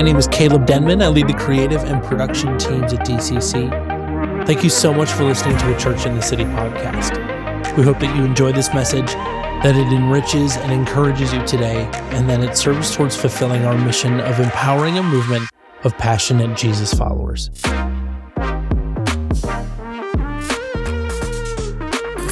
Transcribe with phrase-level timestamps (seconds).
[0.00, 1.02] My name is Caleb Denman.
[1.02, 4.46] I lead the creative and production teams at DCC.
[4.46, 7.76] Thank you so much for listening to a Church in the City podcast.
[7.76, 12.30] We hope that you enjoy this message, that it enriches and encourages you today, and
[12.30, 15.50] that it serves towards fulfilling our mission of empowering a movement
[15.84, 17.50] of passionate Jesus followers.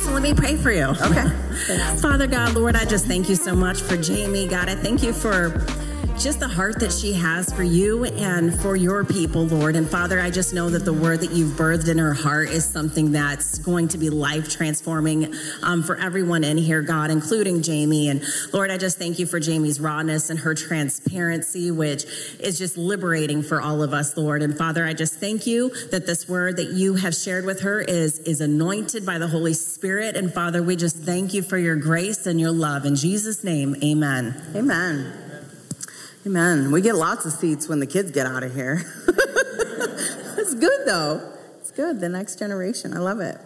[0.00, 0.84] So let me pray for you.
[0.84, 1.28] Okay.
[2.00, 4.48] Father God, Lord, I just thank you so much for Jamie.
[4.48, 5.50] God, I thank you for
[6.18, 9.76] just the heart that she has for you and for your people, Lord.
[9.76, 12.64] And Father, I just know that the word that you've birthed in her heart is
[12.64, 15.32] something that's going to be life transforming
[15.62, 18.08] um, for everyone in here, God, including Jamie.
[18.08, 18.20] And
[18.52, 22.04] Lord, I just thank you for Jamie's rawness and her transparency, which
[22.40, 24.42] is just liberating for all of us, Lord.
[24.42, 27.80] And Father, I just thank you that this word that you have shared with her
[27.80, 30.16] is, is anointed by the Holy Spirit.
[30.16, 32.86] And Father, we just thank you for your grace and your love.
[32.86, 34.34] In Jesus' name, amen.
[34.56, 35.27] Amen.
[36.28, 36.72] Amen.
[36.72, 38.82] We get lots of seats when the kids get out of here.
[39.08, 41.32] it's good though.
[41.58, 42.00] It's good.
[42.00, 42.92] The next generation.
[42.92, 43.38] I love it.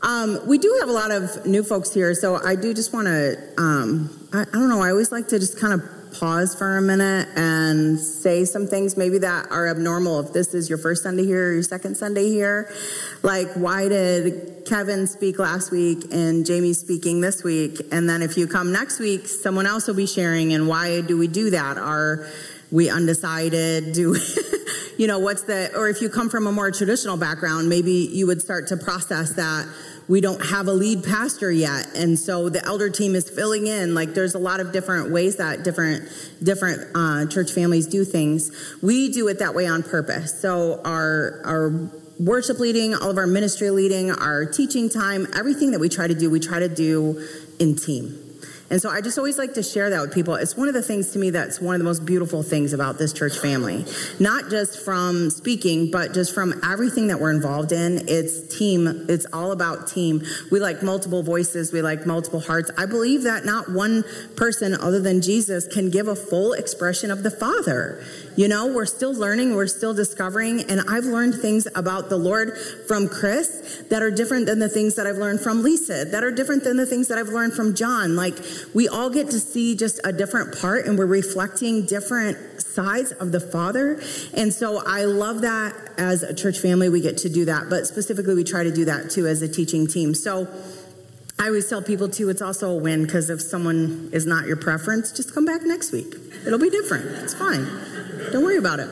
[0.00, 3.08] Um, we do have a lot of new folks here, so I do just want
[3.08, 3.36] to.
[3.58, 4.80] Um, I, I don't know.
[4.80, 8.96] I always like to just kind of pause for a minute and say some things
[8.96, 12.28] maybe that are abnormal if this is your first Sunday here or your second Sunday
[12.28, 12.72] here.
[13.22, 17.80] Like, why did Kevin speak last week and Jamie speaking this week?
[17.92, 20.52] And then if you come next week, someone else will be sharing.
[20.52, 21.78] And why do we do that?
[21.78, 22.26] Are
[22.70, 23.92] we undecided?
[23.92, 24.16] Do
[24.98, 28.26] you know what's the, or if you come from a more traditional background, maybe you
[28.26, 29.66] would start to process that
[30.08, 31.94] we don't have a lead pastor yet.
[31.94, 33.94] And so the elder team is filling in.
[33.94, 36.08] Like there's a lot of different ways that different
[36.42, 38.50] different uh, church families do things.
[38.82, 40.40] We do it that way on purpose.
[40.40, 45.78] So our our worship leading all of our ministry leading our teaching time everything that
[45.78, 47.24] we try to do we try to do
[47.60, 48.27] in team
[48.70, 50.34] and so I just always like to share that with people.
[50.34, 52.98] It's one of the things to me that's one of the most beautiful things about
[52.98, 53.86] this church family.
[54.20, 58.06] Not just from speaking, but just from everything that we're involved in.
[58.08, 59.06] It's team.
[59.08, 60.22] It's all about team.
[60.50, 61.72] We like multiple voices.
[61.72, 62.70] We like multiple hearts.
[62.76, 64.04] I believe that not one
[64.36, 68.04] person other than Jesus can give a full expression of the Father.
[68.38, 72.56] You know, we're still learning, we're still discovering, and I've learned things about the Lord
[72.86, 76.30] from Chris that are different than the things that I've learned from Lisa, that are
[76.30, 78.14] different than the things that I've learned from John.
[78.14, 78.38] Like,
[78.72, 83.32] we all get to see just a different part, and we're reflecting different sides of
[83.32, 84.00] the Father.
[84.32, 87.88] And so I love that as a church family, we get to do that, but
[87.88, 90.14] specifically, we try to do that too as a teaching team.
[90.14, 90.46] So,
[91.40, 94.56] I always tell people too, it's also a win because if someone is not your
[94.56, 96.14] preference, just come back next week.
[96.46, 97.06] It'll be different.
[97.22, 97.66] It's fine.
[98.32, 98.88] Don't worry about it.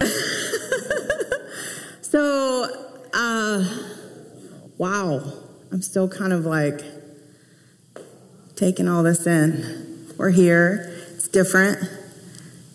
[2.02, 2.66] so,
[3.12, 3.64] uh,
[4.78, 5.32] wow.
[5.72, 6.80] I'm still kind of like
[8.54, 10.14] taking all this in.
[10.16, 10.92] We're here.
[11.14, 11.78] It's different.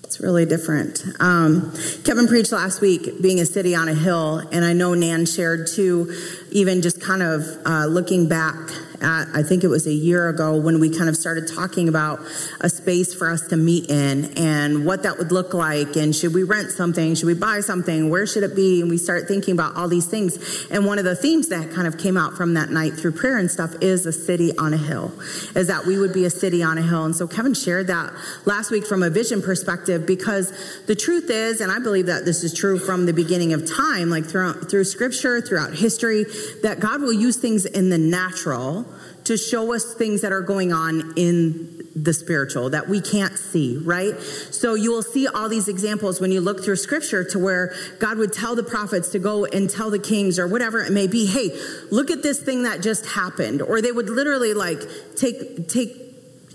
[0.04, 1.04] It's really different.
[1.20, 1.74] Um,
[2.04, 5.68] Kevin preached last week, being a city on a hill, and I know Nan shared
[5.68, 6.14] too,
[6.52, 8.58] even just kind of uh, looking back
[9.02, 12.20] at, I think it was a year ago when we kind of started talking about
[12.60, 15.96] a space for us to meet in and what that would look like.
[15.96, 17.16] And should we rent something?
[17.16, 18.10] Should we buy something?
[18.10, 18.82] Where should it be?
[18.82, 20.68] And we start thinking about all these things.
[20.70, 23.38] And one of the themes that kind of came out from that night through prayer
[23.38, 25.12] and stuff is a city on a hill,
[25.56, 27.06] is that we would be a city on a hill.
[27.06, 28.14] And so Kevin shared that
[28.46, 30.54] last week from a vision perspective because
[30.86, 34.10] the truth is, and I believe that this is true from the beginning of time,
[34.10, 36.26] like throughout, through scripture, throughout history,
[36.64, 38.86] that God will use things in the natural
[39.26, 43.78] to show us things that are going on in the spiritual that we can't see,
[43.78, 44.18] right?
[44.20, 48.18] So you will see all these examples when you look through scripture to where God
[48.18, 51.26] would tell the prophets to go and tell the kings or whatever it may be,
[51.26, 51.52] hey,
[51.92, 53.62] look at this thing that just happened.
[53.62, 54.80] Or they would literally like
[55.16, 55.98] take, take,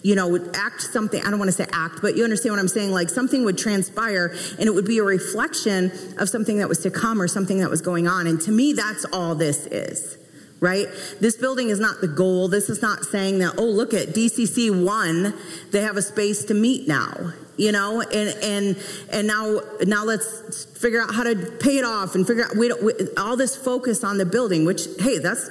[0.03, 1.21] you know, act something.
[1.22, 2.91] I don't want to say act, but you understand what I'm saying.
[2.91, 6.91] Like something would transpire and it would be a reflection of something that was to
[6.91, 8.26] come or something that was going on.
[8.26, 10.19] And to me, that's all this is
[10.61, 10.87] right?
[11.20, 12.49] This building is not the goal.
[12.49, 15.35] This is not saying that, oh, look at DCC one,
[15.70, 18.76] they have a space to meet now, you know, and and
[19.11, 22.69] and now now let's figure out how to pay it off and figure out we
[22.69, 25.50] don't we, all this focus on the building, which hey, that's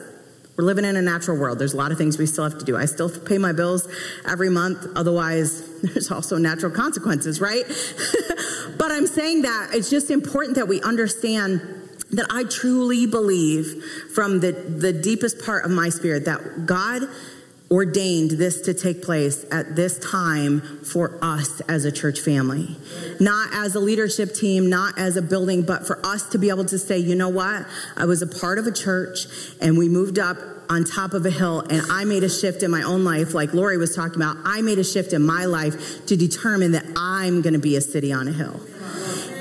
[0.58, 1.60] we're living in a natural world.
[1.60, 2.78] There's a lot of things we still have to do.
[2.78, 3.90] I still pay my bills
[4.26, 4.88] every month.
[4.96, 7.66] Otherwise, there's also natural consequences, right?
[8.78, 11.85] but I'm saying that it's just important that we understand
[12.16, 13.84] that I truly believe
[14.14, 17.04] from the, the deepest part of my spirit that God
[17.72, 22.78] ordained this to take place at this time for us as a church family.
[23.20, 26.66] Not as a leadership team, not as a building, but for us to be able
[26.66, 27.66] to say, you know what?
[27.98, 29.26] I was a part of a church
[29.62, 30.38] and we moved up
[30.70, 33.54] on top of a hill and I made a shift in my own life, like
[33.54, 34.38] Lori was talking about.
[34.46, 37.82] I made a shift in my life to determine that I'm going to be a
[37.82, 38.60] city on a hill.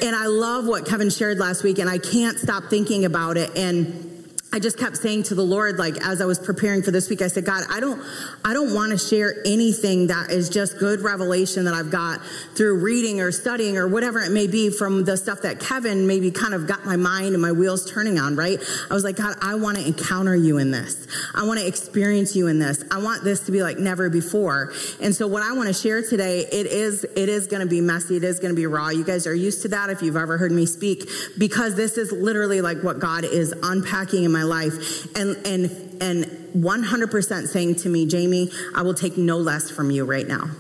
[0.05, 3.57] And I love what Kevin shared last week, and I can't stop thinking about it.
[3.57, 4.14] And
[4.55, 7.23] I just kept saying to the Lord, like as I was preparing for this week,
[7.23, 8.01] I said, God, I don't,
[8.45, 12.25] I don't want to share anything that is just good revelation that I've got
[12.55, 16.31] through reading or studying or whatever it may be from the stuff that Kevin maybe
[16.31, 18.61] kind of got my mind and my wheels turning on, right?
[18.89, 21.05] I was like, God, I want to encounter you in this.
[21.35, 22.85] I want to experience you in this.
[22.93, 24.73] I want this to be like never before.
[25.01, 27.81] And so what I want to share today, it is, it is going to be
[27.81, 28.19] messy.
[28.19, 28.91] It is going to be raw.
[28.91, 32.13] You guys are used to that if you've ever heard me speak, because this is
[32.13, 35.71] literally like what God is unpacking in my life and and
[36.01, 36.25] and
[36.55, 40.51] 100% saying to me, Jamie, I will take no less from you right now.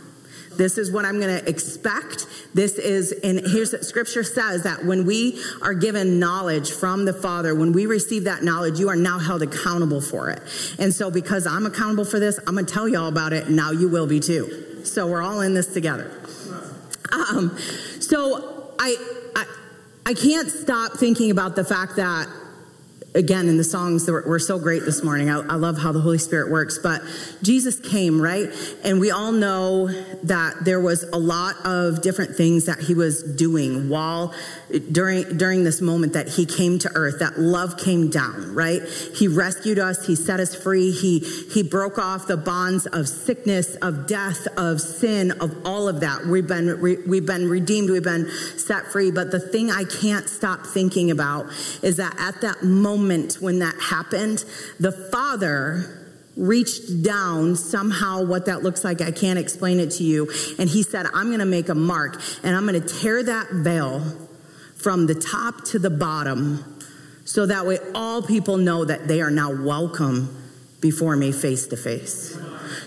[0.57, 2.27] This is what I'm going to expect.
[2.55, 7.13] This is, and here's what scripture says that when we are given knowledge from the
[7.13, 10.41] Father, when we receive that knowledge, you are now held accountable for it.
[10.79, 13.51] And so, because I'm accountable for this, I'm going to tell you all about it.
[13.51, 14.85] Now you will be too.
[14.85, 16.11] So, we're all in this together.
[17.13, 17.57] Um,
[18.01, 18.97] so, I,
[19.35, 19.47] I,
[20.07, 22.29] I can't stop thinking about the fact that
[23.14, 25.31] again in the songs that were, were so great this morning.
[25.31, 26.78] I, I, love how the holy spirit works.
[26.78, 27.02] But
[27.43, 28.49] jesus came right?
[28.82, 29.88] And we all know
[30.25, 34.34] that there was a lot of different things that he was doing while
[34.79, 38.82] during during this moment that he came to earth that love came down right?
[39.15, 43.76] He rescued us he set us free he he broke off the bonds of sickness
[43.76, 46.26] of death of sin of all of that.
[46.26, 49.11] We've been re, we've been redeemed we've been set free.
[49.11, 51.47] But the thing i can't stop thinking about
[51.82, 54.44] is that at that moment when that happened,
[54.81, 56.00] the father
[56.37, 59.00] reached down somehow what that looks like.
[59.00, 60.31] I can't explain it to you.
[60.59, 63.50] And he said i'm going to make a mark and i'm going to tear that
[63.50, 64.03] veil
[64.85, 66.63] from the top to the bottom
[67.25, 70.29] so that way all people know that they are now welcome
[70.81, 72.39] before me face to face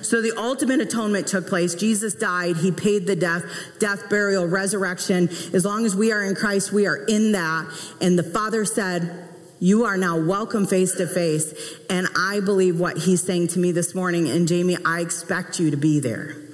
[0.02, 1.76] so the ultimate atonement took place.
[1.76, 2.58] Jesus died.
[2.58, 3.44] He paid the death,
[3.80, 5.30] death, burial, resurrection.
[5.54, 7.68] As long as we are in Christ, we are in that.
[8.00, 9.28] And the Father said,
[9.60, 11.54] you are now welcome face to face.
[11.90, 14.30] And I believe what he's saying to me this morning.
[14.30, 16.47] And Jamie, I expect you to be there.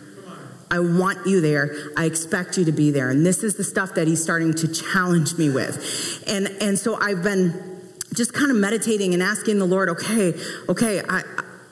[0.73, 1.91] I want you there.
[1.95, 3.11] I expect you to be there.
[3.11, 6.23] And this is the stuff that he's starting to challenge me with.
[6.25, 7.79] And, and so I've been
[8.15, 10.33] just kind of meditating and asking the Lord, okay,
[10.67, 11.21] okay, I,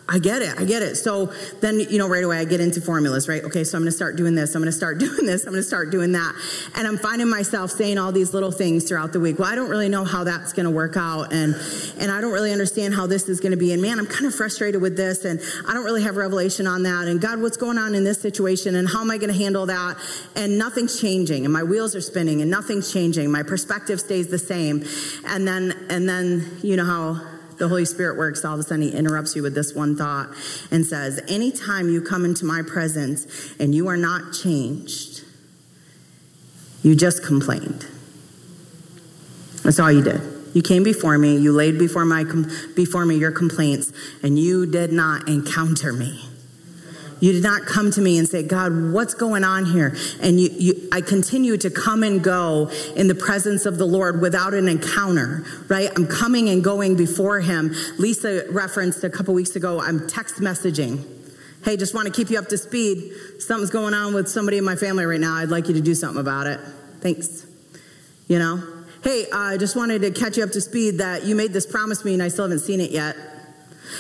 [0.10, 0.60] I get it.
[0.60, 0.96] I get it.
[0.96, 3.44] So then, you know, right away I get into formulas, right?
[3.44, 4.56] Okay, so I'm going to start doing this.
[4.56, 5.46] I'm going to start doing this.
[5.46, 6.36] I'm going to start doing that.
[6.76, 9.40] And I'm finding myself saying all these little things throughout the week.
[9.40, 11.32] Well, I don't really know how that's going to work out.
[11.32, 11.56] And,
[11.98, 13.72] and I don't really understand how this is going to be.
[13.72, 15.24] And man, I'm kind of frustrated with this.
[15.24, 17.08] And I don't really have revelation on that.
[17.08, 18.76] And God, what's going on in this situation?
[18.76, 19.98] And how am I going to handle that?
[20.36, 21.46] And nothing's changing.
[21.46, 23.32] And my wheels are spinning and nothing's changing.
[23.32, 24.84] My perspective stays the same.
[25.26, 27.31] And then, and then, you know how
[27.62, 30.30] the Holy Spirit works, all of a sudden he interrupts you with this one thought
[30.72, 35.24] and says, Anytime you come into my presence and you are not changed,
[36.82, 37.86] you just complained.
[39.64, 40.22] That's all you did.
[40.56, 42.26] You came before me, you laid before, my,
[42.76, 43.94] before me your complaints,
[44.24, 46.20] and you did not encounter me.
[47.22, 49.96] You did not come to me and say, God, what's going on here?
[50.22, 54.22] And you, you, I continue to come and go in the presence of the Lord
[54.22, 55.90] without an encounter, right?
[55.96, 57.76] I'm coming and going before Him.
[58.00, 61.06] Lisa referenced a couple weeks ago, I'm text messaging.
[61.64, 63.14] Hey, just want to keep you up to speed.
[63.38, 65.36] Something's going on with somebody in my family right now.
[65.36, 66.60] I'd like you to do something about it.
[67.02, 67.46] Thanks.
[68.28, 68.64] You know?
[69.04, 71.68] Hey, I uh, just wanted to catch you up to speed that you made this
[71.68, 73.16] promise me and I still haven't seen it yet.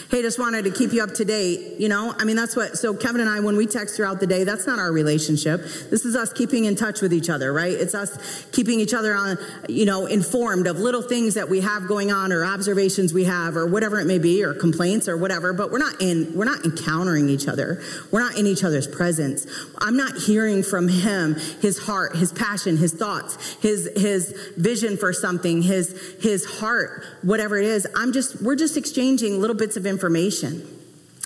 [0.09, 1.79] Hey, just wanted to keep you up to date.
[1.79, 4.27] You know, I mean, that's what, so Kevin and I, when we text throughout the
[4.27, 5.61] day, that's not our relationship.
[5.89, 7.71] This is us keeping in touch with each other, right?
[7.71, 11.87] It's us keeping each other on, you know, informed of little things that we have
[11.87, 15.53] going on or observations we have or whatever it may be or complaints or whatever,
[15.53, 17.81] but we're not in, we're not encountering each other.
[18.11, 19.45] We're not in each other's presence.
[19.79, 25.13] I'm not hearing from him his heart, his passion, his thoughts, his, his vision for
[25.13, 27.87] something, his, his heart, whatever it is.
[27.95, 30.67] I'm just, we're just exchanging little bits of information.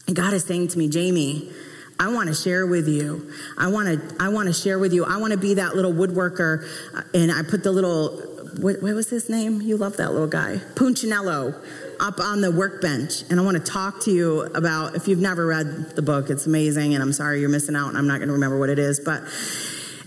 [0.08, 1.52] And God is saying to me, Jamie,
[2.00, 3.32] I want to share with you.
[3.58, 4.16] I want to.
[4.20, 5.06] I want to share with you.
[5.06, 8.22] I want to be that little woodworker, uh, and I put the little.
[8.60, 9.62] What, what, was his name?
[9.62, 11.62] You love that little guy, Punchinello,
[12.00, 14.96] up on the workbench, and I want to talk to you about.
[14.96, 17.90] If you've never read the book, it's amazing, and I'm sorry you're missing out.
[17.90, 19.24] And I'm not going to remember what it is, but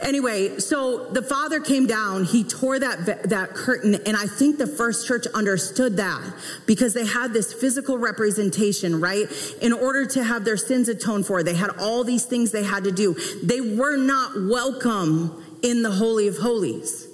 [0.00, 4.66] Anyway, so the father came down, he tore that, that curtain, and I think the
[4.66, 6.22] first church understood that
[6.66, 9.26] because they had this physical representation, right?
[9.60, 12.84] In order to have their sins atoned for, they had all these things they had
[12.84, 13.16] to do.
[13.42, 17.08] They were not welcome in the Holy of Holies.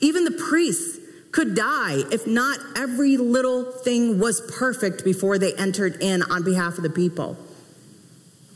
[0.00, 0.98] Even the priests
[1.32, 6.76] could die if not every little thing was perfect before they entered in on behalf
[6.76, 7.36] of the people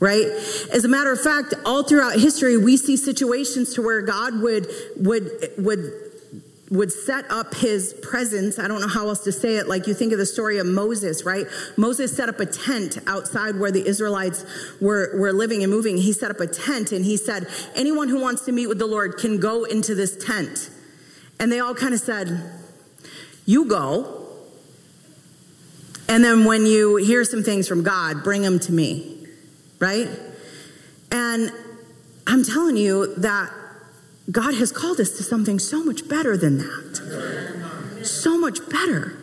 [0.03, 0.25] right
[0.73, 4.67] as a matter of fact all throughout history we see situations to where god would
[4.97, 6.03] would would
[6.73, 8.57] would set up his presence.
[8.57, 9.67] I don't know how else to say it.
[9.67, 11.45] Like you think of the story of Moses, right?
[11.77, 14.43] Moses set up a tent outside where the Israelites
[14.81, 15.97] were, were living and moving.
[15.97, 18.87] He set up a tent and he said, Anyone who wants to meet with the
[18.87, 20.71] Lord can go into this tent.
[21.39, 22.41] And they all kind of said,
[23.45, 24.27] You go.
[26.09, 29.12] And then when you hear some things from God, bring them to me
[29.83, 30.07] right?
[31.11, 31.51] And
[32.25, 33.51] I'm telling you that
[34.31, 38.01] God has called us to something so much better than that.
[38.05, 39.17] So much better.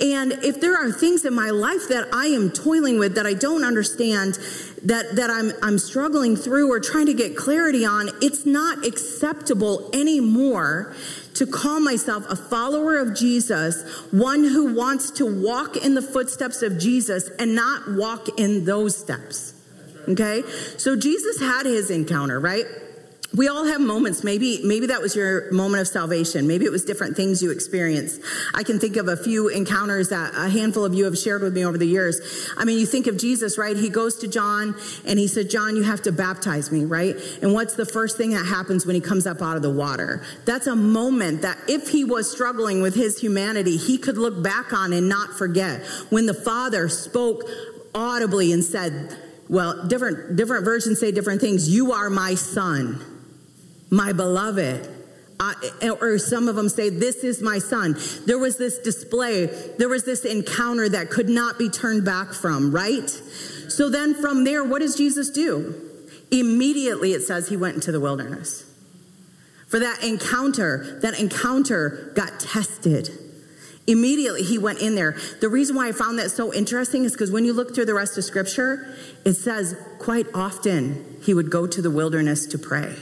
[0.00, 3.34] And if there are things in my life that I am toiling with that I
[3.34, 4.34] don't understand,
[4.84, 9.90] that, that I'm, I'm struggling through or trying to get clarity on, it's not acceptable
[9.92, 10.94] anymore
[11.34, 16.62] to call myself a follower of Jesus, one who wants to walk in the footsteps
[16.62, 19.54] of Jesus and not walk in those steps.
[20.08, 20.42] Okay?
[20.76, 22.66] So Jesus had his encounter, right?
[23.36, 24.24] we all have moments.
[24.24, 26.48] Maybe maybe that was your moment of salvation.
[26.48, 28.20] Maybe it was different things you experienced.
[28.54, 31.54] I can think of a few encounters that a handful of you have shared with
[31.54, 32.20] me over the years.
[32.56, 33.76] I mean you think of jesus right?
[33.76, 34.74] He goes to john
[35.06, 37.16] and he said john you have to baptize me right?
[37.40, 40.24] And what's the first thing that happens when he comes up out of the water?
[40.44, 44.72] That's a moment that if he was struggling with his humanity he could look back
[44.72, 47.44] on and not forget when the father spoke
[47.94, 49.16] audibly and said
[49.50, 51.68] well, different, different versions say different things.
[51.68, 53.04] You are my son,
[53.90, 54.88] my beloved.
[55.40, 57.96] I, or some of them say, This is my son.
[58.26, 59.46] There was this display,
[59.78, 63.08] there was this encounter that could not be turned back from, right?
[63.10, 65.74] So then from there, what does Jesus do?
[66.30, 68.64] Immediately it says he went into the wilderness.
[69.66, 73.10] For that encounter, that encounter got tested.
[73.90, 75.16] Immediately he went in there.
[75.40, 77.94] The reason why I found that so interesting is because when you look through the
[77.94, 78.94] rest of scripture,
[79.24, 82.94] it says quite often he would go to the wilderness to pray.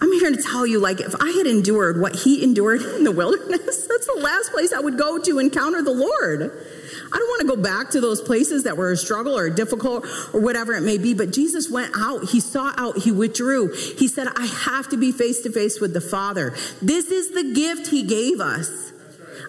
[0.00, 3.12] I'm here to tell you, like, if I had endured what he endured in the
[3.12, 6.42] wilderness, that's the last place I would go to encounter the Lord.
[6.42, 10.04] I don't want to go back to those places that were a struggle or difficult
[10.34, 12.30] or whatever it may be, but Jesus went out.
[12.30, 12.98] He saw out.
[12.98, 13.72] He withdrew.
[13.96, 16.54] He said, I have to be face to face with the Father.
[16.82, 18.92] This is the gift he gave us.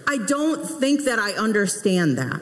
[0.08, 2.42] I don't think that I understand that.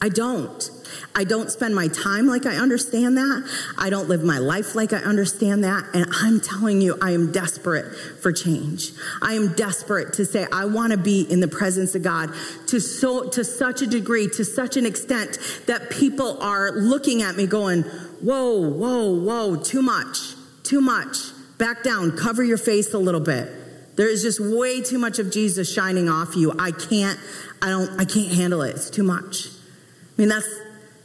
[0.00, 0.70] I don't.
[1.14, 3.50] I don't spend my time like I understand that.
[3.78, 5.84] I don't live my life like I understand that.
[5.94, 8.92] And I'm telling you, I am desperate for change.
[9.22, 12.30] I am desperate to say, I want to be in the presence of God
[12.68, 17.36] to so, to such a degree, to such an extent that people are looking at
[17.36, 21.16] me going, whoa, whoa, whoa, too much, too much.
[21.56, 23.50] Back down, cover your face a little bit.
[23.96, 26.52] There is just way too much of Jesus shining off you.
[26.58, 27.18] I can't,
[27.62, 28.76] I don't, I can't handle it.
[28.76, 29.46] It's too much.
[29.46, 30.48] I mean, that's,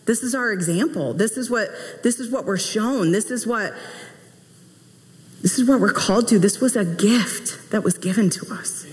[0.05, 1.13] this is our example.
[1.13, 1.69] This is what,
[2.03, 3.11] this is what we're shown.
[3.11, 3.73] This is what,
[5.41, 6.39] this is what we're called to.
[6.39, 8.85] This was a gift that was given to us.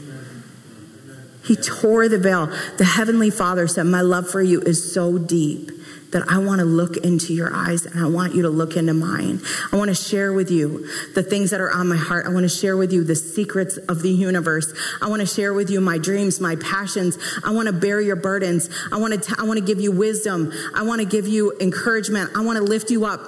[1.44, 2.46] He tore the veil.
[2.76, 5.70] The Heavenly Father said, My love for you is so deep
[6.10, 8.94] that I want to look into your eyes and I want you to look into
[8.94, 9.40] mine.
[9.72, 12.26] I want to share with you the things that are on my heart.
[12.26, 14.72] I want to share with you the secrets of the universe.
[15.02, 17.18] I want to share with you my dreams, my passions.
[17.44, 18.70] I want to bear your burdens.
[18.90, 20.52] I want to, t- I want to give you wisdom.
[20.74, 22.30] I want to give you encouragement.
[22.34, 23.20] I want to lift you up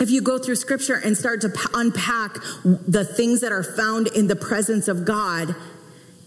[0.00, 4.26] if you go through scripture and start to unpack the things that are found in
[4.26, 5.54] the presence of God,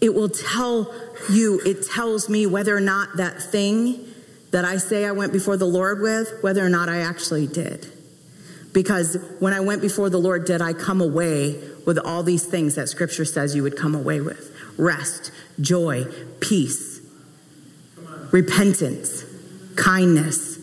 [0.00, 0.94] it will tell
[1.30, 4.06] you, it tells me whether or not that thing
[4.56, 7.92] that I say I went before the Lord with, whether or not I actually did.
[8.72, 12.74] Because when I went before the Lord, did I come away with all these things
[12.76, 14.56] that scripture says you would come away with?
[14.78, 16.06] Rest, joy,
[16.40, 17.02] peace,
[18.32, 19.26] repentance,
[19.76, 20.55] kindness,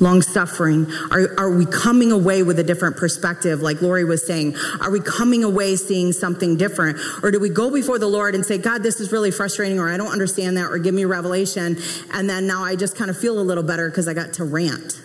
[0.00, 0.86] long suffering?
[1.10, 3.60] Are, are we coming away with a different perspective?
[3.60, 6.98] Like Lori was saying, are we coming away seeing something different?
[7.22, 9.88] Or do we go before the Lord and say, God, this is really frustrating, or
[9.88, 11.76] I don't understand that, or give me revelation,
[12.12, 14.44] and then now I just kind of feel a little better because I got to
[14.44, 15.00] rant?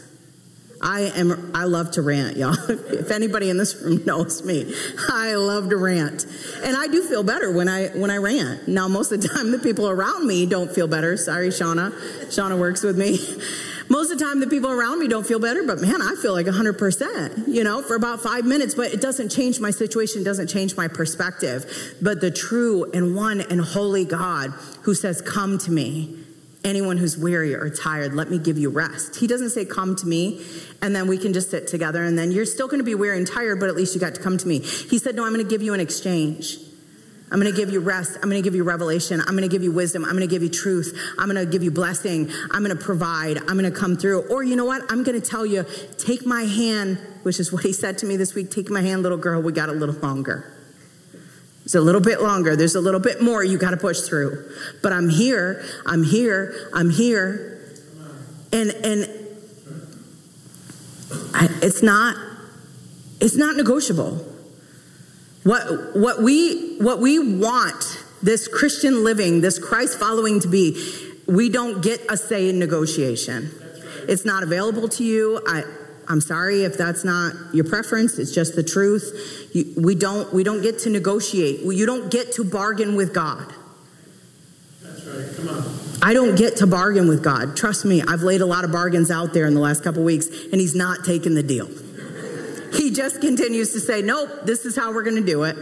[0.81, 2.53] I am I love to rant, y'all.
[2.69, 4.73] if anybody in this room knows me,
[5.09, 6.25] I love to rant.
[6.63, 8.67] And I do feel better when I when I rant.
[8.67, 11.17] Now most of the time the people around me don't feel better.
[11.17, 11.91] Sorry, Shauna.
[12.25, 13.17] Shauna works with me.
[13.89, 16.33] Most of the time, the people around me don't feel better, but man, I feel
[16.33, 18.73] like 100%, you know, for about five minutes.
[18.73, 21.95] But it doesn't change my situation, doesn't change my perspective.
[22.01, 24.51] But the true and one and holy God
[24.83, 26.19] who says, Come to me.
[26.63, 29.17] Anyone who's weary or tired, let me give you rest.
[29.17, 30.43] He doesn't say, Come to me,
[30.81, 33.17] and then we can just sit together, and then you're still going to be weary
[33.17, 34.59] and tired, but at least you got to come to me.
[34.59, 36.57] He said, No, I'm going to give you an exchange.
[37.31, 38.17] I'm going to give you rest.
[38.17, 39.19] I'm going to give you revelation.
[39.19, 40.05] I'm going to give you wisdom.
[40.05, 40.97] I'm going to give you truth.
[41.17, 42.29] I'm going to give you blessing.
[42.51, 43.37] I'm going to provide.
[43.37, 44.27] I'm going to come through.
[44.29, 44.83] Or you know what?
[44.91, 45.65] I'm going to tell you,
[45.97, 48.51] take my hand, which is what he said to me this week.
[48.51, 49.41] Take my hand, little girl.
[49.41, 50.51] We got a little longer.
[51.65, 52.55] It's a little bit longer.
[52.55, 54.51] There's a little bit more you got to push through.
[54.83, 55.65] But I'm here.
[55.87, 56.69] I'm here.
[56.73, 57.75] I'm here.
[58.53, 59.09] And and
[61.33, 62.15] I, it's not
[63.19, 64.34] it's not negotiable.
[65.45, 70.75] What, what, we, what we want this Christian living, this Christ following to be,
[71.27, 73.51] we don't get a say in negotiation.
[74.07, 75.39] It's not available to you.
[75.45, 75.63] I,
[76.07, 78.17] I'm sorry if that's not your preference.
[78.17, 79.51] It's just the truth.
[79.53, 81.59] You, we don't we don't get to negotiate.
[81.61, 83.53] You don't get to bargain with God.
[84.81, 85.35] That's right.
[85.35, 85.79] Come on.
[86.01, 87.55] I don't get to bargain with God.
[87.55, 90.27] Trust me, I've laid a lot of bargains out there in the last couple weeks,
[90.51, 91.69] and He's not taking the deal.
[92.75, 95.57] He just continues to say, Nope, this is how we're going to do it.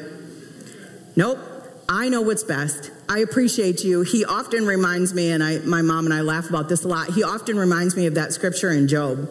[1.15, 1.39] Nope,
[1.87, 2.91] I know what's best.
[3.07, 4.01] I appreciate you.
[4.01, 7.13] He often reminds me, and I, my mom and I laugh about this a lot.
[7.13, 9.29] He often reminds me of that scripture in Job,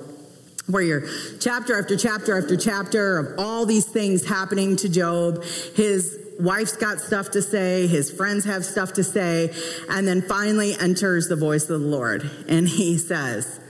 [0.67, 1.05] where you're
[1.41, 5.43] chapter after chapter after chapter of all these things happening to Job.
[5.75, 9.53] His wife's got stuff to say, his friends have stuff to say,
[9.89, 12.31] and then finally enters the voice of the Lord.
[12.49, 13.61] And he says,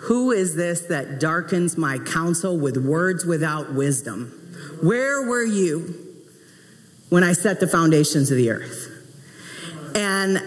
[0.00, 4.28] who is this that darkens my counsel with words without wisdom?
[4.82, 5.94] Where were you
[7.10, 8.88] when I set the foundations of the earth?
[9.94, 10.40] And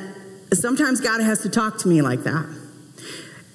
[0.54, 2.48] sometimes God has to talk to me like that.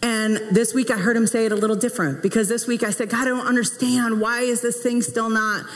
[0.01, 2.91] And this week I heard him say it a little different because this week I
[2.91, 4.21] said, God, I don't understand.
[4.21, 5.67] Why is this thing still not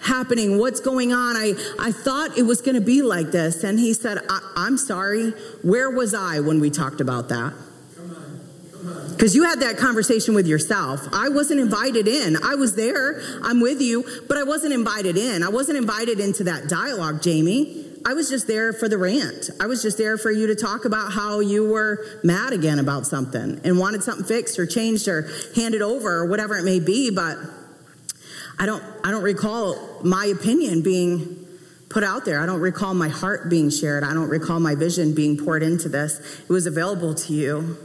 [0.00, 0.58] happening?
[0.58, 1.36] What's going on?
[1.36, 3.64] I, I thought it was going to be like this.
[3.64, 5.30] And he said, I, am sorry.
[5.62, 7.52] Where was I when we talked about that?
[9.10, 11.06] Because you had that conversation with yourself.
[11.12, 12.36] I wasn't invited in.
[12.42, 13.22] I was there.
[13.42, 15.42] I'm with you, but I wasn't invited in.
[15.42, 17.86] I wasn't invited into that dialogue, Jamie.
[18.04, 19.50] I was just there for the rant.
[19.60, 23.06] I was just there for you to talk about how you were mad again about
[23.06, 27.10] something and wanted something fixed or changed or handed over or whatever it may be,
[27.10, 27.38] but
[28.58, 31.46] I don't I don't recall my opinion being
[31.88, 32.40] put out there.
[32.40, 34.02] I don't recall my heart being shared.
[34.02, 36.40] I don't recall my vision being poured into this.
[36.40, 37.78] It was available to you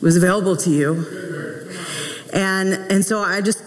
[0.00, 1.26] was available to you.
[2.32, 3.62] And, and so I just,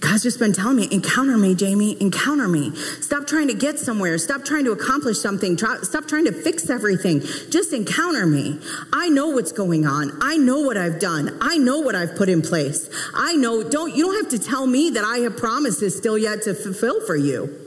[0.00, 2.74] God's just been telling me, encounter me, Jamie, encounter me.
[2.74, 4.18] Stop trying to get somewhere.
[4.18, 5.56] Stop trying to accomplish something.
[5.56, 7.20] Try, stop trying to fix everything.
[7.50, 8.60] Just encounter me.
[8.92, 10.18] I know what's going on.
[10.20, 11.38] I know what I've done.
[11.40, 12.90] I know what I've put in place.
[13.14, 16.42] I know, don't, you don't have to tell me that I have promises still yet
[16.42, 17.60] to fulfill for you.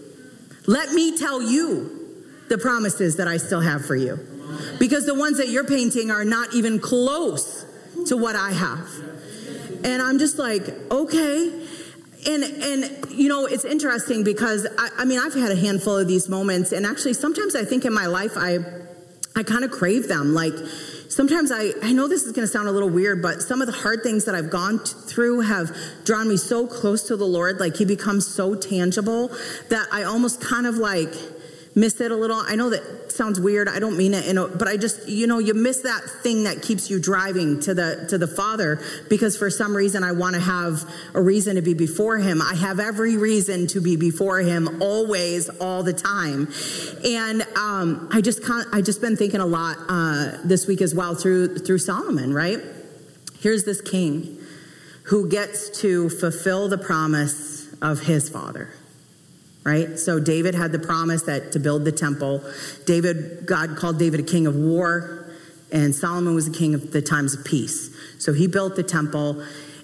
[0.68, 4.20] Let me tell you the promises that I still have for you.
[4.80, 7.66] Because the ones that you're painting are not even close
[8.06, 8.90] to what I have.
[9.84, 11.66] And I'm just like, okay.
[12.28, 16.08] And and you know, it's interesting because I, I mean I've had a handful of
[16.08, 18.60] these moments, and actually sometimes I think in my life I
[19.36, 20.34] I kind of crave them.
[20.34, 20.54] Like
[21.10, 23.68] sometimes I, I know this is going to sound a little weird, but some of
[23.68, 27.26] the hard things that I've gone t- through have drawn me so close to the
[27.26, 27.60] Lord.
[27.60, 29.30] Like He becomes so tangible
[29.70, 31.14] that I almost kind of like
[31.78, 32.38] miss it a little.
[32.38, 33.70] I know that sounds weird.
[33.70, 36.62] I don't mean it, a, but I just, you know, you miss that thing that
[36.62, 40.42] keeps you driving to the to the Father because for some reason I want to
[40.42, 42.42] have a reason to be before Him.
[42.42, 46.52] I have every reason to be before Him always, all the time,
[47.06, 48.42] and um, I just.
[48.72, 52.34] I just been thinking a lot uh, this week as well through through Solomon.
[52.34, 52.60] Right
[53.40, 54.38] here's this king
[55.04, 58.74] who gets to fulfill the promise of his father
[59.68, 60.00] right?
[60.00, 62.42] So David had the promise that to build the temple.
[62.86, 65.30] David, God called David a king of war,
[65.74, 67.94] and Solomon was a king of the times of peace.
[68.18, 69.44] So he built the temple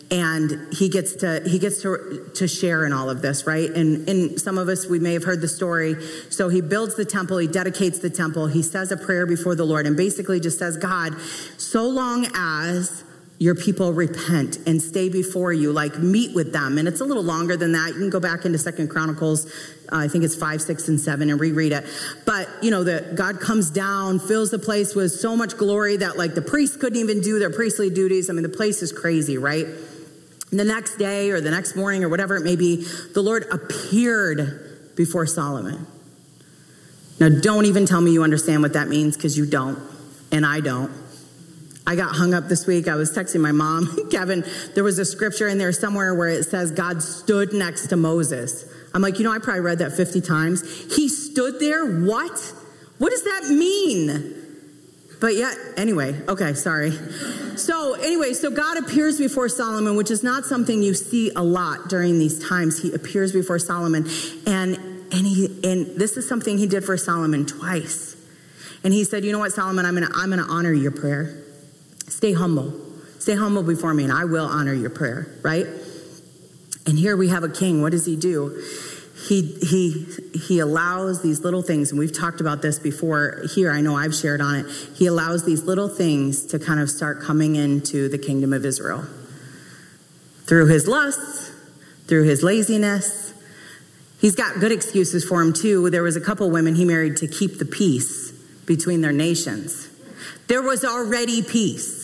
[0.10, 4.08] and he gets to he gets to to share in all of this right and
[4.08, 5.96] and some of us we may have heard the story
[6.30, 9.63] so he builds the temple he dedicates the temple he says a prayer before the
[9.63, 11.17] lord and basically just says god
[11.58, 13.06] so long as
[13.43, 16.77] your people repent and stay before you like meet with them.
[16.77, 17.89] And it's a little longer than that.
[17.89, 19.47] You can go back into second chronicles
[19.91, 21.86] uh, i think it's five six and seven and reread it.
[22.25, 26.17] But you know that god comes down fills the place with so much glory that
[26.17, 28.29] like the priests couldn't even do their priestly duties.
[28.29, 29.65] I mean the place is crazy right?
[29.65, 33.45] And the next day or the next morning or whatever it may be the lord
[33.51, 35.86] appeared before solomon.
[37.19, 39.79] Now don't even tell me you understand what that means because you don't
[40.32, 41.03] and i don't
[41.86, 42.88] I got hung up this week.
[42.88, 44.46] I was texting my mom, Kevin.
[44.74, 48.65] There was a scripture in there somewhere where it says God stood next to Moses.
[48.93, 50.96] I'm like, you know, I probably read that 50 times.
[50.96, 51.86] He stood there.
[51.86, 52.54] What?
[53.00, 54.39] What does that mean?
[55.19, 56.91] But yet, anyway, okay, sorry.
[57.56, 61.88] So, anyway, so God appears before Solomon, which is not something you see a lot
[61.88, 62.82] during these times.
[62.82, 64.06] He appears before Solomon,
[64.46, 68.17] and and he and this is something he did for Solomon twice.
[68.84, 69.86] And he said, "You know what, Solomon?
[69.86, 71.42] I'm gonna I'm gonna honor your prayer.
[72.08, 72.74] Stay humble.
[73.20, 75.68] Stay humble before me, and I will honor your prayer." Right?
[76.86, 77.82] And here we have a king.
[77.82, 78.62] What does he do?
[79.28, 83.80] he he he allows these little things and we've talked about this before here i
[83.80, 87.56] know i've shared on it he allows these little things to kind of start coming
[87.56, 89.06] into the kingdom of israel
[90.46, 91.52] through his lusts
[92.08, 93.34] through his laziness
[94.20, 97.28] he's got good excuses for him too there was a couple women he married to
[97.28, 98.32] keep the peace
[98.66, 99.89] between their nations
[100.48, 102.04] there was already peace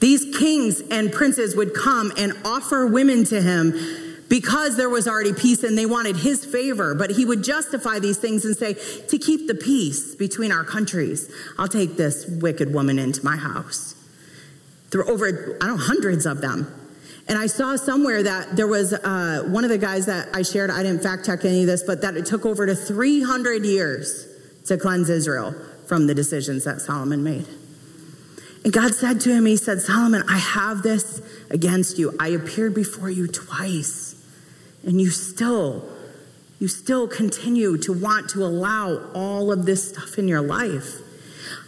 [0.00, 3.74] these kings and princes would come and offer women to him
[4.28, 6.94] because there was already peace and they wanted his favor.
[6.94, 8.74] But he would justify these things and say,
[9.08, 13.94] to keep the peace between our countries, I'll take this wicked woman into my house.
[14.90, 16.74] There were over, I don't know, hundreds of them.
[17.28, 20.70] And I saw somewhere that there was uh, one of the guys that I shared,
[20.70, 24.26] I didn't fact check any of this, but that it took over to 300 years
[24.66, 25.54] to cleanse Israel
[25.90, 27.46] from the decisions that Solomon made.
[28.62, 32.16] And God said to him, He said, Solomon, I have this against you.
[32.20, 34.14] I appeared before you twice
[34.84, 35.84] and you still
[36.60, 41.00] you still continue to want to allow all of this stuff in your life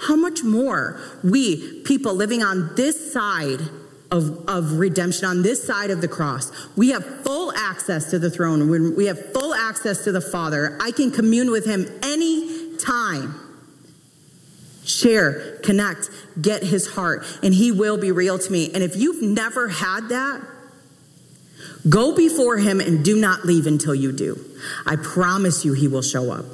[0.02, 3.60] how much more we people living on this side
[4.10, 8.30] of, of redemption on this side of the cross we have full access to the
[8.30, 13.41] throne we have full access to the father i can commune with him any time
[15.02, 16.08] share connect
[16.40, 20.08] get his heart and he will be real to me and if you've never had
[20.08, 20.40] that
[21.88, 24.38] Go before him and do not leave until you do.
[24.86, 26.44] I promise you he will show up.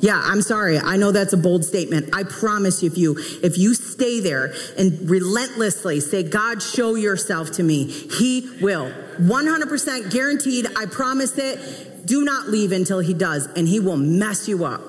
[0.00, 0.78] Yeah, I'm sorry.
[0.78, 2.10] I know that's a bold statement.
[2.12, 7.52] I promise you if you if you stay there and relentlessly say, "God, show yourself
[7.52, 8.92] to me." He will.
[9.18, 10.66] 100% guaranteed.
[10.76, 12.06] I promise it.
[12.06, 14.82] Do not leave until he does and he will mess you up.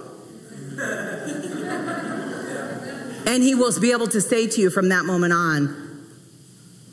[3.25, 5.75] And he will be able to say to you from that moment on,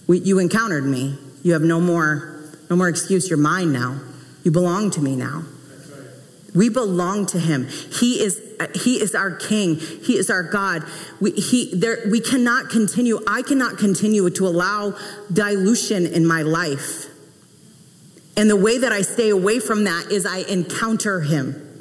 [0.09, 2.41] "You encountered me." You have no more,
[2.71, 3.29] no more excuse.
[3.29, 4.01] You're mine now.
[4.45, 5.45] You belong to me now.
[6.55, 7.67] We belong to him.
[7.67, 8.41] He is
[8.77, 9.77] he is our king.
[9.77, 10.85] He is our God.
[11.21, 13.19] We, he, there, we cannot continue.
[13.27, 14.97] I cannot continue to allow
[15.33, 17.07] dilution in my life.
[18.37, 21.72] And the way that I stay away from that is I encounter him.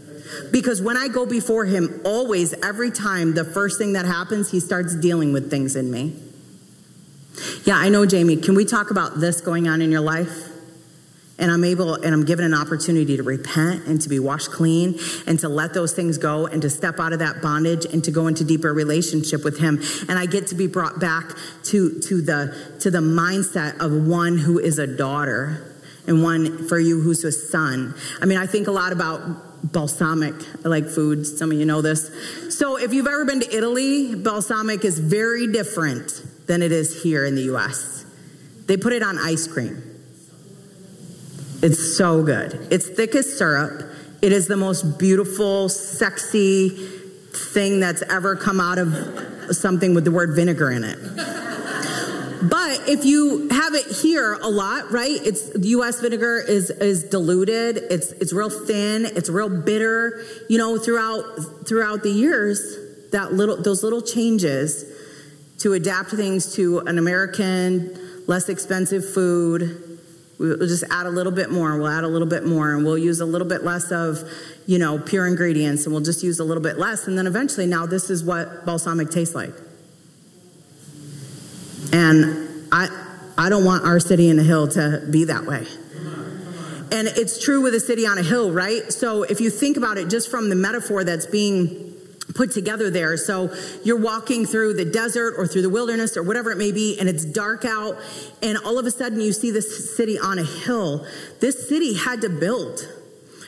[0.51, 4.59] Because when I go before him, always, every time, the first thing that happens, he
[4.59, 6.15] starts dealing with things in me.
[7.65, 8.37] Yeah, I know, Jamie.
[8.37, 10.47] Can we talk about this going on in your life?
[11.39, 14.99] And I'm able and I'm given an opportunity to repent and to be washed clean
[15.25, 18.11] and to let those things go and to step out of that bondage and to
[18.11, 19.81] go into deeper relationship with him.
[20.07, 24.37] And I get to be brought back to, to the to the mindset of one
[24.37, 25.73] who is a daughter
[26.05, 27.95] and one for you who's a son.
[28.21, 29.21] I mean, I think a lot about
[29.63, 30.35] balsamic.
[30.65, 31.37] Like foods.
[31.37, 32.11] Some of you know this.
[32.55, 37.25] So if you've ever been to Italy, balsamic is very different than it is here
[37.25, 38.05] in the US.
[38.65, 39.83] They put it on ice cream.
[41.61, 42.67] It's so good.
[42.71, 43.87] It's thick as syrup.
[44.21, 50.11] It is the most beautiful, sexy thing that's ever come out of something with the
[50.11, 50.97] word vinegar in it.
[52.49, 55.19] But if you have it here a lot, right?
[55.23, 55.99] It's U.S.
[55.99, 57.77] vinegar is is diluted.
[57.77, 59.05] It's it's real thin.
[59.05, 60.23] It's real bitter.
[60.49, 61.23] You know, throughout
[61.67, 62.77] throughout the years,
[63.11, 64.85] that little those little changes
[65.59, 67.95] to adapt things to an American,
[68.27, 69.99] less expensive food.
[70.39, 71.77] We'll just add a little bit more.
[71.77, 74.27] We'll add a little bit more, and we'll use a little bit less of,
[74.65, 77.07] you know, pure ingredients, and we'll just use a little bit less.
[77.07, 79.53] And then eventually, now this is what balsamic tastes like.
[81.91, 82.87] And I,
[83.37, 85.65] I don't want our city in a hill to be that way.
[86.93, 88.91] And it's true with a city on a hill, right?
[88.91, 91.91] So if you think about it just from the metaphor that's being
[92.33, 93.17] put together there.
[93.17, 96.99] So you're walking through the desert or through the wilderness or whatever it may be,
[96.99, 97.97] and it's dark out,
[98.41, 101.05] and all of a sudden you see this city on a hill.
[101.39, 102.87] This city had to build.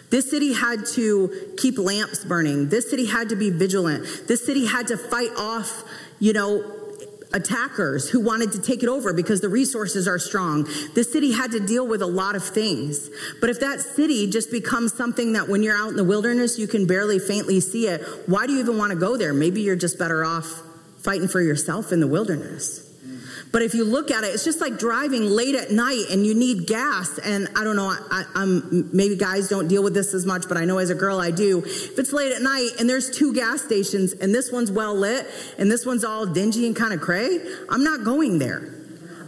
[0.09, 2.69] This city had to keep lamps burning.
[2.69, 4.05] This city had to be vigilant.
[4.27, 5.83] This city had to fight off,
[6.19, 6.82] you know,
[7.33, 10.63] attackers who wanted to take it over because the resources are strong.
[10.93, 13.09] The city had to deal with a lot of things.
[13.41, 16.67] But if that city just becomes something that when you're out in the wilderness, you
[16.67, 19.33] can barely faintly see it, why do you even want to go there?
[19.33, 20.61] Maybe you're just better off
[20.99, 22.92] fighting for yourself in the wilderness.
[23.53, 26.33] But if you look at it, it's just like driving late at night and you
[26.33, 27.19] need gas.
[27.19, 30.57] And I don't know, I, am maybe guys don't deal with this as much, but
[30.57, 31.59] I know as a girl I do.
[31.59, 35.27] If it's late at night and there's two gas stations and this one's well lit
[35.59, 37.39] and this one's all dingy and kind of cray,
[37.69, 38.73] I'm not going there.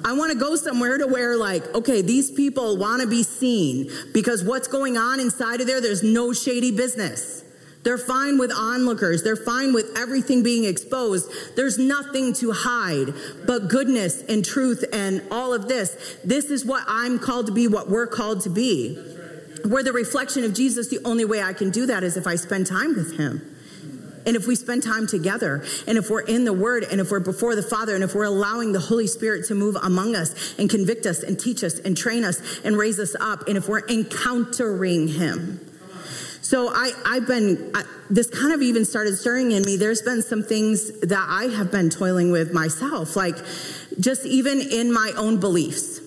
[0.04, 3.92] I want to go somewhere to where, like, okay, these people want to be seen
[4.12, 7.45] because what's going on inside of there, there's no shady business.
[7.86, 9.22] They're fine with onlookers.
[9.22, 11.32] They're fine with everything being exposed.
[11.56, 13.14] There's nothing to hide
[13.46, 16.18] but goodness and truth and all of this.
[16.24, 18.98] This is what I'm called to be, what we're called to be.
[19.64, 20.88] We're the reflection of Jesus.
[20.88, 23.56] The only way I can do that is if I spend time with him.
[24.26, 27.20] And if we spend time together, and if we're in the Word, and if we're
[27.20, 30.68] before the Father, and if we're allowing the Holy Spirit to move among us and
[30.68, 33.88] convict us and teach us and train us and raise us up, and if we're
[33.88, 35.60] encountering Him.
[36.46, 39.78] So I, I've been, I, this kind of even started stirring in me.
[39.78, 43.36] There's been some things that I have been toiling with myself, like
[44.00, 46.02] just even in my own beliefs.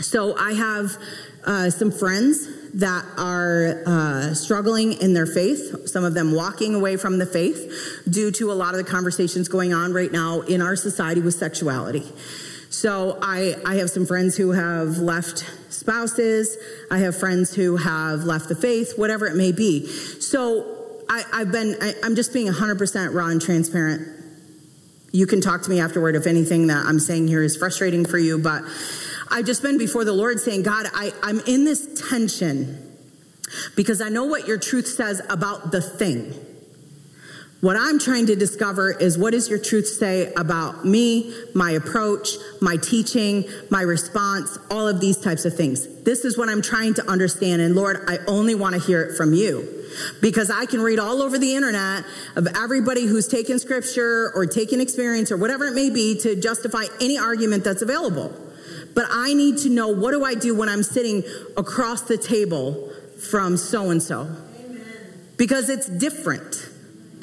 [0.00, 0.98] So I have
[1.46, 6.98] uh, some friends that are uh, struggling in their faith, some of them walking away
[6.98, 10.60] from the faith due to a lot of the conversations going on right now in
[10.60, 12.04] our society with sexuality.
[12.68, 15.46] So I, I have some friends who have left
[15.84, 16.56] spouses.
[16.90, 19.86] I have friends who have left the faith, whatever it may be.
[19.86, 24.08] So I, have been, I, I'm just being 100% raw and transparent.
[25.12, 28.16] You can talk to me afterward if anything that I'm saying here is frustrating for
[28.16, 28.62] you, but
[29.30, 32.96] I've just been before the Lord saying, God, I, I'm in this tension
[33.76, 36.34] because I know what your truth says about the thing.
[37.64, 42.36] What I'm trying to discover is what does your truth say about me, my approach,
[42.60, 46.02] my teaching, my response, all of these types of things.
[46.02, 47.62] This is what I'm trying to understand.
[47.62, 49.86] And Lord, I only want to hear it from you
[50.20, 52.04] because I can read all over the internet
[52.36, 56.84] of everybody who's taken scripture or taken experience or whatever it may be to justify
[57.00, 58.30] any argument that's available.
[58.94, 61.24] But I need to know what do I do when I'm sitting
[61.56, 64.28] across the table from so and so?
[65.38, 66.73] Because it's different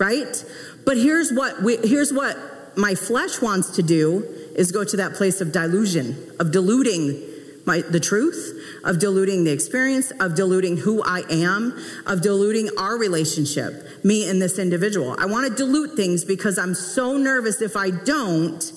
[0.02, 0.44] right?
[0.84, 2.36] But here's what we, here's what
[2.76, 4.24] my flesh wants to do
[4.56, 7.22] is go to that place of delusion, of diluting
[7.68, 12.98] my, the truth, of diluting the experience, of diluting who I am, of diluting our
[12.98, 15.16] relationship, me and this individual.
[15.20, 18.74] I want to dilute things because I'm so nervous if I don't,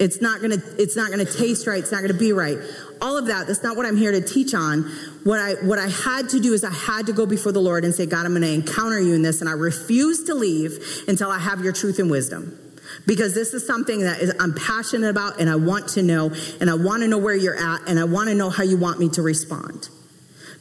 [0.00, 2.58] it's not gonna, it's not gonna taste right, it's not gonna be right
[3.04, 3.46] all of that.
[3.46, 4.90] That's not what I'm here to teach on.
[5.24, 7.84] What I what I had to do is I had to go before the Lord
[7.84, 11.04] and say, God, I'm going to encounter you in this, and I refuse to leave
[11.08, 12.60] until I have your truth and wisdom.
[13.06, 16.68] Because this is something that is, I'm passionate about and I want to know, and
[16.68, 19.00] I want to know where you're at, and I want to know how you want
[19.00, 19.88] me to respond.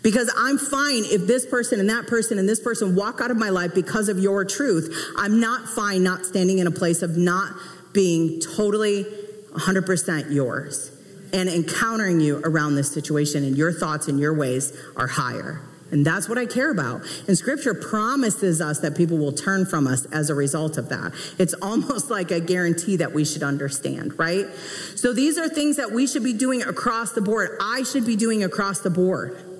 [0.01, 3.37] Because I'm fine if this person and that person and this person walk out of
[3.37, 5.13] my life because of your truth.
[5.17, 7.53] I'm not fine not standing in a place of not
[7.93, 9.03] being totally
[9.53, 10.92] 100% yours
[11.33, 15.61] and encountering you around this situation, and your thoughts and your ways are higher.
[15.91, 17.01] And that's what I care about.
[17.27, 21.13] And scripture promises us that people will turn from us as a result of that.
[21.37, 24.47] It's almost like a guarantee that we should understand, right?
[24.95, 27.57] So these are things that we should be doing across the board.
[27.61, 29.52] I should be doing across the board.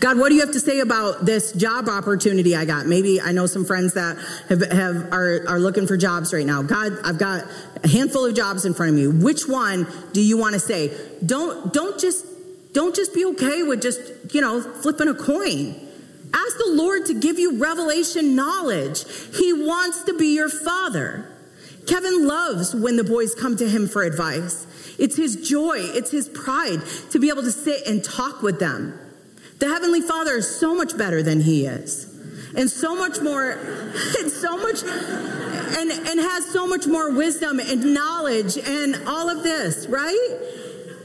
[0.00, 2.86] God, what do you have to say about this job opportunity I got?
[2.86, 4.16] Maybe I know some friends that
[4.48, 6.62] have, have are, are looking for jobs right now.
[6.62, 7.44] God, I've got
[7.82, 9.08] a handful of jobs in front of me.
[9.08, 10.92] Which one do you want to say?
[11.24, 12.26] Don't don't just
[12.74, 14.00] don't just be okay with just,
[14.34, 15.80] you know, flipping a coin.
[16.34, 19.04] Ask the Lord to give you revelation knowledge.
[19.36, 21.30] He wants to be your father.
[21.86, 24.66] Kevin loves when the boys come to him for advice.
[24.98, 28.98] It's his joy, it's his pride to be able to sit and talk with them.
[29.58, 32.10] The Heavenly Father is so much better than He is.
[32.56, 33.50] And so much more,
[34.18, 39.42] and so much, and, and has so much more wisdom and knowledge and all of
[39.42, 40.50] this, right?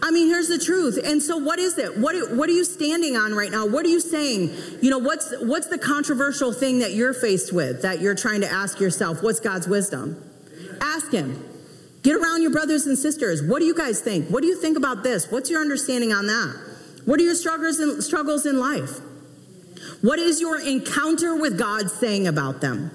[0.01, 0.99] I mean, here's the truth.
[1.03, 1.97] And so, what is it?
[1.97, 3.65] What what are you standing on right now?
[3.65, 4.51] What are you saying?
[4.81, 8.49] You know, what's what's the controversial thing that you're faced with that you're trying to
[8.49, 9.21] ask yourself?
[9.21, 10.23] What's God's wisdom?
[10.81, 11.45] Ask Him.
[12.01, 13.43] Get around your brothers and sisters.
[13.43, 14.29] What do you guys think?
[14.29, 15.29] What do you think about this?
[15.29, 16.68] What's your understanding on that?
[17.05, 18.99] What are your struggles in, struggles in life?
[20.01, 22.91] What is your encounter with God saying about them?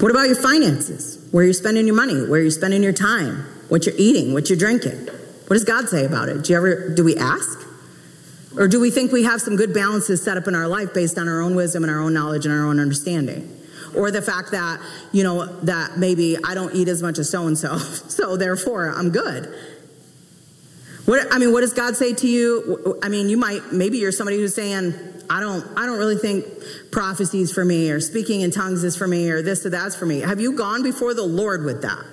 [0.00, 1.28] What about your finances?
[1.30, 2.26] Where you're spending your money?
[2.26, 3.46] Where you're spending your time?
[3.68, 4.34] What you're eating?
[4.34, 5.06] What you're drinking?
[5.46, 6.44] What does God say about it?
[6.44, 7.60] Do you ever do we ask?
[8.56, 11.18] Or do we think we have some good balances set up in our life based
[11.18, 13.50] on our own wisdom and our own knowledge and our own understanding?
[13.94, 14.80] Or the fact that,
[15.12, 18.90] you know, that maybe I don't eat as much as so and so, so therefore
[18.90, 19.54] I'm good.
[21.06, 22.98] What I mean, what does God say to you?
[23.02, 24.94] I mean, you might maybe you're somebody who's saying,
[25.28, 26.46] I don't I don't really think
[26.90, 30.06] prophecies for me or speaking in tongues is for me or this or that's for
[30.06, 30.20] me.
[30.20, 32.04] Have you gone before the Lord with that?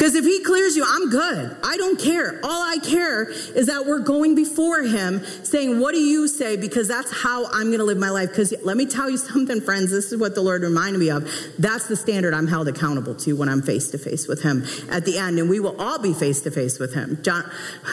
[0.00, 1.54] Because if he clears you, I'm good.
[1.62, 2.40] I don't care.
[2.42, 6.56] All I care is that we're going before him saying, What do you say?
[6.56, 8.30] Because that's how I'm going to live my life.
[8.30, 9.90] Because let me tell you something, friends.
[9.90, 11.30] This is what the Lord reminded me of.
[11.58, 15.04] That's the standard I'm held accountable to when I'm face to face with him at
[15.04, 15.38] the end.
[15.38, 17.18] And we will all be face to face with him.
[17.22, 17.44] John,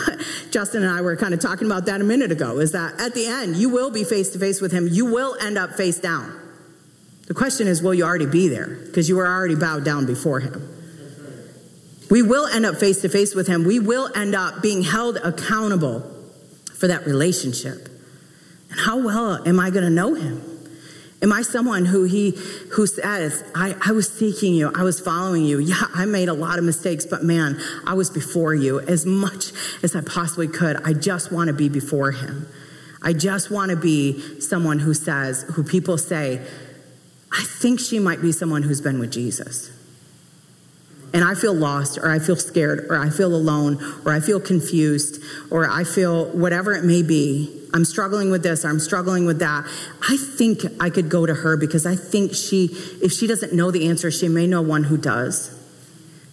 [0.49, 3.15] Justin and I were kind of talking about that a minute ago is that at
[3.15, 4.87] the end, you will be face to face with him.
[4.89, 6.39] You will end up face down.
[7.27, 8.77] The question is, will you already be there?
[8.85, 10.76] Because you were already bowed down before him.
[12.09, 13.65] We will end up face to face with him.
[13.65, 15.99] We will end up being held accountable
[16.73, 17.89] for that relationship.
[18.69, 20.41] And how well am I going to know him?
[21.21, 22.31] Am I someone who he
[22.73, 25.57] who says, I, I was seeking you, I was following you.
[25.57, 29.51] Yeah, I made a lot of mistakes, but man, I was before you as much
[29.81, 30.77] as I possibly could.
[30.83, 32.47] I just want to be before him.
[33.01, 36.39] I just want to be someone who says, who people say,
[37.31, 39.71] I think she might be someone who's been with Jesus
[41.17, 44.39] and I feel lost or I feel scared or I feel alone or I feel
[44.39, 49.25] confused or I feel whatever it may be, I'm struggling with this or I'm struggling
[49.25, 49.65] with that.
[50.07, 52.65] I think I could go to her because I think she,
[53.01, 55.55] if she doesn't know the answer, she may know one who does.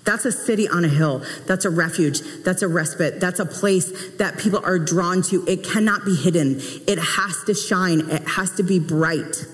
[0.04, 1.24] That's a city on a hill.
[1.46, 2.20] That's a refuge.
[2.44, 3.20] That's a respite.
[3.20, 5.46] That's a place that people are drawn to.
[5.46, 6.56] It cannot be hidden.
[6.86, 8.10] It has to shine.
[8.10, 9.46] It has to be bright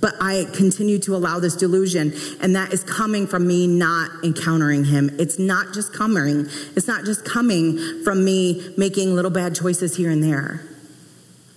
[0.00, 2.12] but I continue to allow this delusion.
[2.40, 5.10] And that is coming from me not encountering him.
[5.18, 10.10] It's not just coming, it's not just coming from me making little bad choices here
[10.10, 10.62] and there.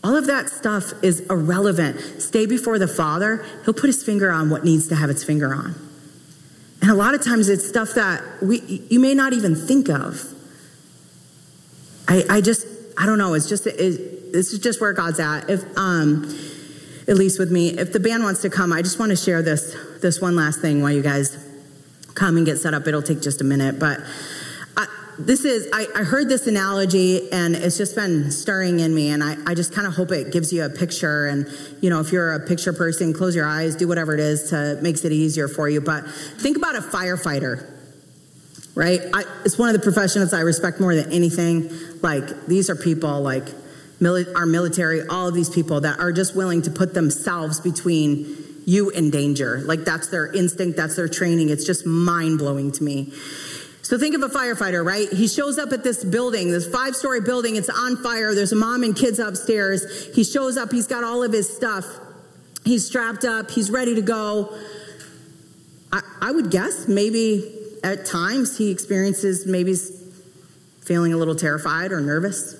[0.04, 1.99] All of that stuff is irrelevant.
[2.21, 5.54] Stay before the Father, He'll put His finger on what needs to have its finger
[5.54, 5.75] on.
[6.82, 10.23] And a lot of times it's stuff that we, you may not even think of.
[12.08, 12.65] I, I just,
[12.97, 13.34] I don't know.
[13.34, 15.49] It's just, it, this is just where God's at.
[15.49, 16.34] If, um,
[17.10, 17.69] at least with me.
[17.69, 20.62] If the band wants to come, I just want to share this this one last
[20.62, 21.45] thing while you guys
[22.13, 22.88] come and get set up.
[22.88, 24.00] It'll take just a minute, but
[24.78, 29.10] I, this is I, I, heard this analogy and it's just been stirring in me,
[29.10, 31.26] and I, I just kind of hope it gives you a picture.
[31.26, 31.48] And
[31.82, 34.78] you know, if you're a picture person, close your eyes, do whatever it is to
[34.82, 35.82] makes it easier for you.
[35.82, 37.76] But think about a firefighter
[38.76, 39.02] right?
[39.13, 41.69] I, it's one of the professions I respect more than anything.
[42.02, 43.43] Like, these are people like
[44.02, 48.92] our military, all of these people that are just willing to put themselves between you
[48.92, 49.62] and danger.
[49.66, 51.50] Like that's their instinct, that's their training.
[51.50, 53.12] It's just mind blowing to me.
[53.82, 55.12] So think of a firefighter, right?
[55.12, 57.56] He shows up at this building, this five story building.
[57.56, 58.36] It's on fire.
[58.36, 60.14] There's a mom and kids upstairs.
[60.16, 60.72] He shows up.
[60.72, 61.86] He's got all of his stuff.
[62.64, 63.50] He's strapped up.
[63.50, 64.56] He's ready to go.
[65.92, 67.52] I, I would guess maybe
[67.84, 69.74] at times he experiences maybe
[70.82, 72.59] feeling a little terrified or nervous.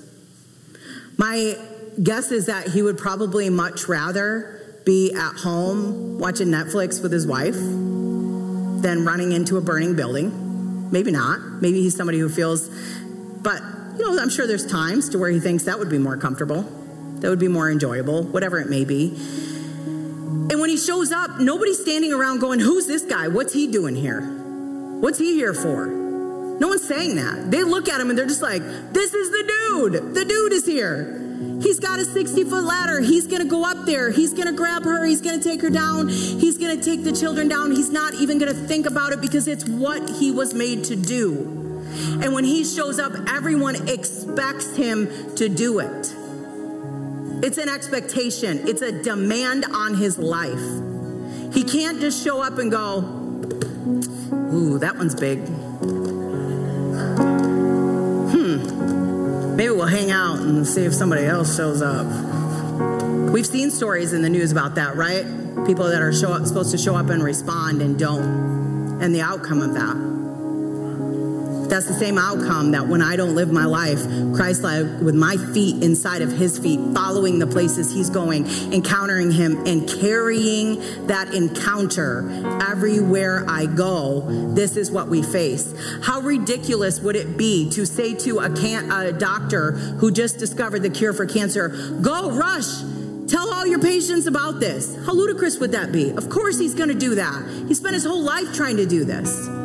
[1.20, 1.58] My
[2.02, 7.28] guess is that he would probably much rather be at home watching Netflix with his
[7.28, 10.90] wife than running into a burning building.
[10.92, 11.42] Maybe not.
[11.62, 13.62] Maybe he's somebody who feels, but
[13.98, 16.62] you know, I'm sure there's times to where he thinks that would be more comfortable,
[17.20, 19.10] that would be more enjoyable, whatever it may be.
[19.10, 23.28] And when he shows up, nobody's standing around going, Who's this guy?
[23.28, 24.22] What's he doing here?
[24.22, 25.99] What's he here for?
[26.60, 27.50] No one's saying that.
[27.52, 30.14] They look at him and they're just like, this is the dude.
[30.14, 31.16] The dude is here.
[31.62, 33.00] He's got a 60 foot ladder.
[33.00, 34.12] He's going to go up there.
[34.12, 35.06] He's going to grab her.
[35.06, 36.10] He's going to take her down.
[36.10, 37.72] He's going to take the children down.
[37.72, 40.96] He's not even going to think about it because it's what he was made to
[40.96, 41.56] do.
[42.22, 46.14] And when he shows up, everyone expects him to do it.
[47.42, 50.60] It's an expectation, it's a demand on his life.
[51.54, 53.00] He can't just show up and go,
[54.54, 55.40] Ooh, that one's big.
[59.60, 62.08] Maybe we'll hang out and see if somebody else shows up.
[63.30, 65.26] We've seen stories in the news about that, right?
[65.68, 69.62] People that are up, supposed to show up and respond and don't, and the outcome
[69.62, 70.09] of that.
[71.70, 74.04] That's the same outcome that when I don't live my life
[74.34, 79.32] Christ like with my feet inside of his feet, following the places he's going, encountering
[79.32, 82.30] him, and carrying that encounter
[82.62, 84.54] everywhere I go.
[84.54, 85.74] This is what we face.
[86.02, 90.80] How ridiculous would it be to say to a, can- a doctor who just discovered
[90.80, 91.70] the cure for cancer,
[92.02, 92.84] go rush
[93.30, 94.96] Tell all your patients about this.
[95.06, 96.10] How ludicrous would that be?
[96.10, 97.68] Of course, he's going to do that.
[97.68, 99.59] He spent his whole life trying to do this.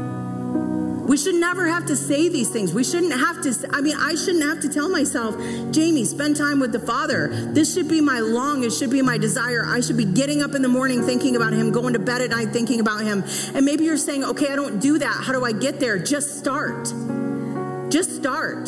[1.07, 2.73] We should never have to say these things.
[2.73, 5.37] We shouldn't have to, I mean, I shouldn't have to tell myself,
[5.71, 7.29] Jamie, spend time with the Father.
[7.29, 9.65] This should be my long, it should be my desire.
[9.67, 12.31] I should be getting up in the morning thinking about Him, going to bed at
[12.31, 13.23] night thinking about Him.
[13.55, 15.25] And maybe you're saying, okay, I don't do that.
[15.25, 15.99] How do I get there?
[15.99, 16.93] Just start.
[17.91, 18.67] Just start.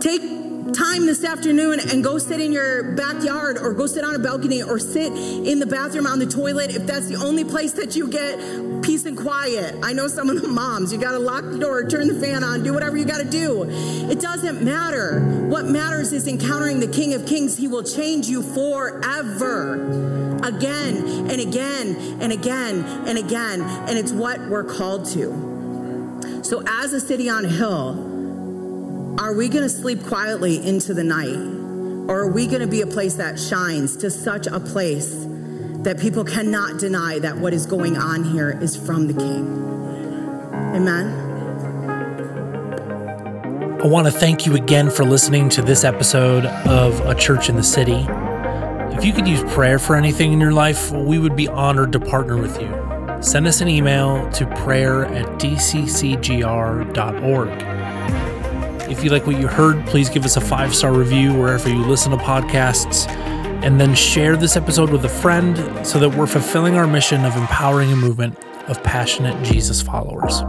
[0.00, 0.37] Take
[0.72, 4.62] time this afternoon and go sit in your backyard or go sit on a balcony
[4.62, 8.08] or sit in the bathroom on the toilet if that's the only place that you
[8.08, 8.38] get
[8.82, 9.74] peace and quiet.
[9.82, 12.44] I know some of the moms, you got to lock the door, turn the fan
[12.44, 13.64] on, do whatever you got to do.
[14.10, 15.20] It doesn't matter.
[15.48, 17.56] What matters is encountering the King of Kings.
[17.56, 19.74] He will change you forever.
[20.42, 23.62] Again and again and again and again.
[23.62, 26.40] And it's what we're called to.
[26.42, 28.17] So, as a city on a hill,
[29.18, 31.36] are we going to sleep quietly into the night?
[32.08, 35.26] Or are we going to be a place that shines to such a place
[35.80, 39.64] that people cannot deny that what is going on here is from the King?
[40.74, 41.26] Amen.
[43.82, 47.56] I want to thank you again for listening to this episode of A Church in
[47.56, 48.06] the City.
[48.96, 52.00] If you could use prayer for anything in your life, we would be honored to
[52.00, 52.68] partner with you.
[53.20, 56.18] Send us an email to prayer at dccgr.org.
[58.90, 61.84] If you like what you heard, please give us a five star review wherever you
[61.84, 63.08] listen to podcasts.
[63.62, 67.36] And then share this episode with a friend so that we're fulfilling our mission of
[67.36, 70.42] empowering a movement of passionate Jesus followers.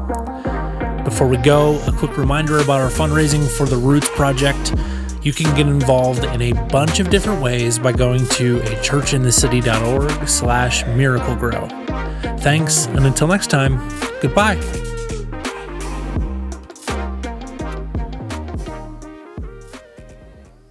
[1.04, 4.76] Before we go, a quick reminder about our fundraising for the Roots Project.
[5.24, 10.28] You can get involved in a bunch of different ways by going to a churchinthecity.org
[10.30, 11.68] slash miracle grow.
[12.40, 13.80] Thanks, and until next time,
[14.22, 14.89] goodbye.